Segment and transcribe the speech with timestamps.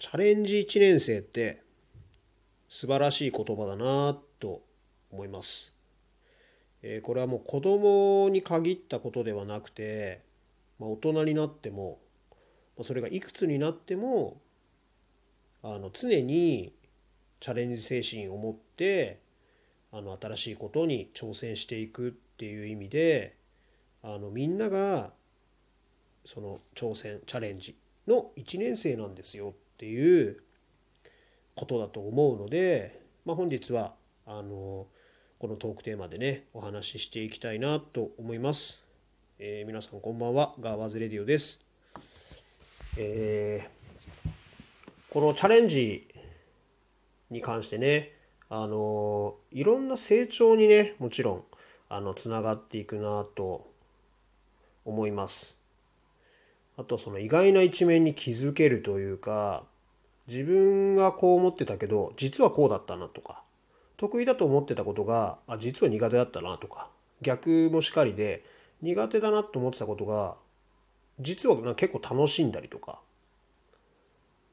[0.00, 1.62] チャレンジ1年生って
[2.70, 4.62] 素晴らしい言葉だなと
[5.12, 5.74] 思います。
[6.82, 10.22] えー、これはもう子供に限ったことではなくて、
[10.78, 11.98] まあ、大人になっても
[12.78, 14.40] まそれがいくつになっても
[15.62, 16.72] あの常に
[17.40, 19.20] チャレンジ精神を持って
[19.92, 23.36] あの新しいことに挑戦していくっていう意味で
[24.02, 25.12] あのみんなが
[26.24, 27.76] その挑戦チャレンジ
[28.08, 30.36] の1年生なんですよっていう
[31.54, 33.94] ことだと思うので、まあ、本日は
[34.26, 34.86] あの
[35.38, 38.82] このトークテーマでねお話ししていきたいなと思います。
[39.38, 41.66] えー、皆さんこんばんはガーワーズレディオです。
[42.98, 44.30] えー、
[45.08, 46.06] このチャレンジ
[47.30, 48.12] に関してね
[48.50, 51.44] あのいろんな成長にねもちろん
[51.88, 53.66] あのつながっていくなと
[54.84, 55.60] 思います。
[56.80, 59.64] あとその意外な一面に気づけるというか
[60.28, 63.42] 自分がこう思ってたけど実はこうだったなとか
[63.96, 66.88] 得意だと思ってたことがあ実は苦手だったなとか
[67.22, 68.44] 逆もしかりで
[68.82, 70.36] 苦手だなと思ってたことが
[71.20, 73.00] 実はな結構楽しんだりとか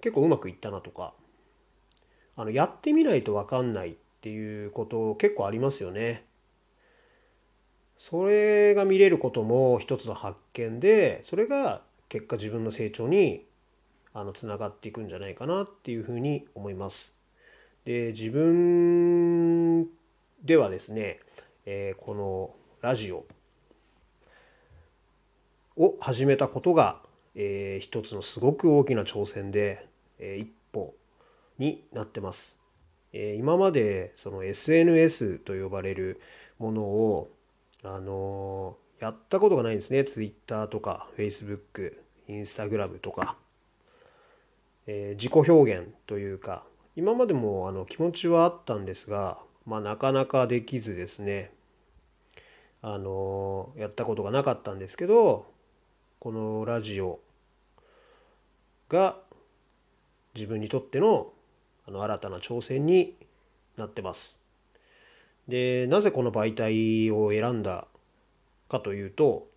[0.01, 1.13] 結構うまくいったなとか
[2.35, 6.23] あのやってみないと分かんないっていうこと結構ありますよね。
[7.97, 13.43] それが見れることも一つの発見でそれが結果自分の成長に
[14.17, 17.15] あのつながっていくんじゃないかなっていうふうに思います。
[17.85, 19.87] で自分
[20.43, 21.19] ではですね、
[21.67, 23.27] えー、このラジオ
[25.75, 26.99] を始めたことが、
[27.35, 30.95] えー、一つのすごく大きな挑戦で、えー、一歩
[31.59, 32.59] になってます。
[33.13, 36.19] えー、今までその SNS と呼ばれる
[36.57, 37.29] ものを
[37.83, 40.03] あのやったことがないんですね。
[40.03, 43.37] Twitter とか Facebook、Instagram とか。
[44.87, 51.51] えー、自己表現というか、今までもあの気持ちはあったんですが、まあ、なかなかできずですね、
[52.81, 55.45] あのやったことがなかったんですけど、
[56.19, 57.19] このラジオ
[58.89, 59.17] が
[60.33, 61.33] 自分にとっての
[61.87, 63.15] あの新たな挑戦に
[63.75, 64.41] なってます。
[65.47, 67.87] で、なぜこの媒体を選んだ
[68.69, 69.47] かというと、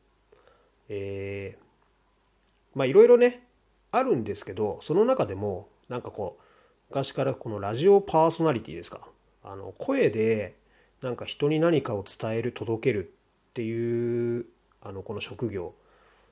[0.89, 3.47] えー、まあいろいろね
[3.93, 6.43] あるんですけどその中でもなんかこう
[6.89, 9.09] 昔からこのラジオパーソナリティですか？
[9.45, 10.57] あの声で
[11.03, 14.47] なんか人に何かを伝える届けるっていう
[14.83, 15.75] あのこの職業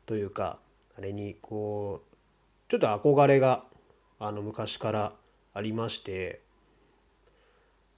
[0.07, 0.59] というか
[0.97, 3.65] あれにこうちょっと憧れが
[4.19, 5.13] あの昔から
[5.55, 6.41] ありまして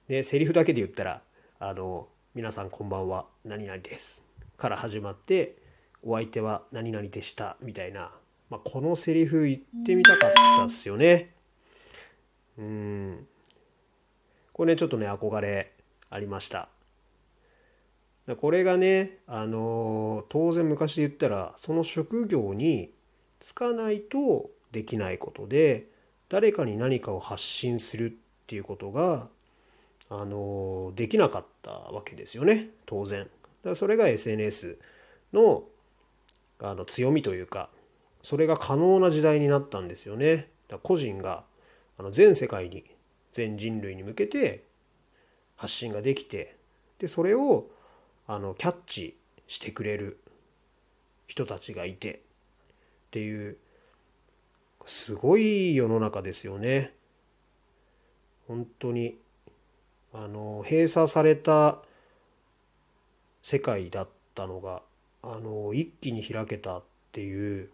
[0.07, 1.21] でセリフだけで言ったら
[1.59, 4.23] 「あの皆さんこんばんは何々です」
[4.57, 5.57] から始まって
[6.03, 8.11] お相手は何々でしたみたいな、
[8.51, 11.33] まあ、このセリフ言ってみたかったっすよね。
[12.57, 13.27] うん
[14.51, 15.71] これねちょっとね憧れ
[16.09, 16.67] ありました。
[18.41, 22.91] これがねあの当然昔で言ったらその職業に
[23.39, 25.87] 就かないとできないことで
[26.27, 28.13] 誰かに何かを発信するっ
[28.47, 29.29] ていうことが
[30.09, 33.21] あのできなかったわけですよね当然。
[33.21, 33.31] だか
[33.63, 34.77] らそれが SNS
[35.31, 35.63] の
[36.59, 37.69] あの強みというか
[38.21, 40.49] それが可能な時代になったんですよね。
[40.67, 41.43] だ個人が
[41.97, 42.83] あの全世界に
[43.31, 44.63] 全人類に向けて
[45.55, 46.55] 発信ができて
[46.99, 47.67] でそれを
[48.27, 49.17] あのキャッチ
[49.47, 50.19] してくれる
[51.27, 52.17] 人たちがいてっ
[53.11, 53.57] ていう
[54.85, 56.93] すごい世の中ですよね。
[58.47, 59.17] 本当に
[60.13, 61.79] あの閉鎖された
[63.41, 64.81] 世界だったのが
[65.21, 67.69] あの一気に開けたっていう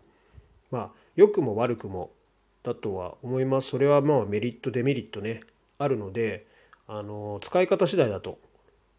[0.71, 2.11] まあ良くも悪くも
[2.63, 3.69] だとは思います。
[3.69, 5.41] それはまあメリットデメリットね
[5.77, 6.45] あるので
[6.87, 8.39] あの使い方次第だと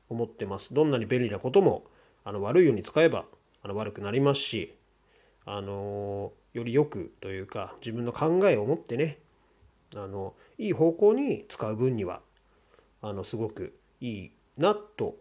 [0.08, 0.74] 思ってます。
[0.74, 1.84] どんなに便利なことも
[2.24, 3.24] あの悪いように使えば
[3.62, 4.74] あの悪くなりますし
[5.44, 9.18] あのよりよくというか自分の考えを持ってね
[9.97, 12.21] あのいい方向に使う分には
[13.00, 15.16] あのすごくいいなと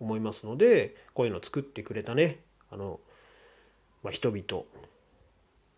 [0.00, 2.40] 思いますのでこういうのを作ってくれたね
[2.70, 3.00] あの、
[4.02, 4.64] まあ、人々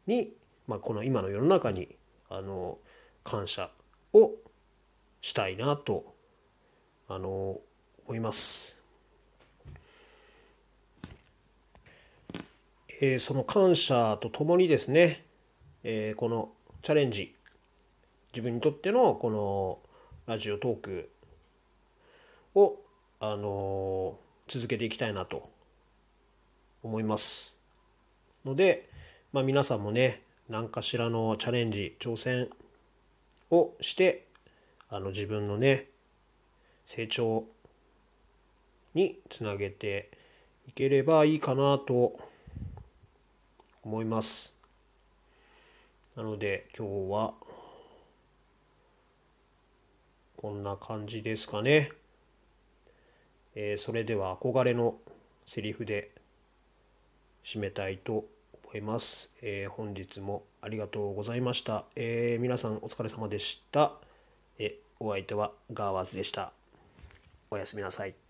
[0.08, 0.32] に、
[0.66, 1.94] まあ、この今の世の中に
[2.30, 2.78] あの
[3.22, 3.70] 感謝
[4.14, 4.32] を
[5.20, 6.14] したいなと
[7.08, 7.60] あの
[8.06, 8.82] 思います。
[13.00, 15.24] えー、その感謝とともにですね、
[15.84, 16.50] えー、この
[16.82, 17.36] チャレンジ
[18.32, 19.78] 自分にとってのこの
[20.26, 21.10] ラジオトーク
[22.54, 22.76] を
[23.20, 24.18] あの
[24.48, 25.48] 続けていきたいなと
[26.82, 27.56] 思います
[28.44, 28.88] ので、
[29.38, 32.48] まあ、皆さんもね何かしらのチャレンジ挑戦
[33.52, 34.26] をして
[34.88, 35.86] あの自分のね
[36.84, 37.44] 成長
[38.94, 40.10] につなげて
[40.66, 42.18] いければいいかなと
[43.84, 44.58] 思います。
[46.16, 47.34] なので今日は
[50.36, 51.92] こんな感じですかね。
[53.54, 54.96] えー、それでは憧れの
[55.46, 56.10] セリフで
[57.44, 58.37] 締めたいと思います
[58.68, 59.34] 思います。
[59.40, 61.86] えー、本日もありがとうございました。
[61.96, 63.92] えー、皆さんお疲れ様でした。
[64.58, 66.52] えお相手はガーワーズでした。
[67.50, 68.27] おやすみなさい。